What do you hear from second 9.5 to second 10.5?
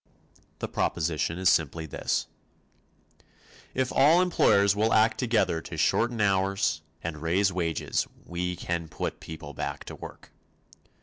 back to work.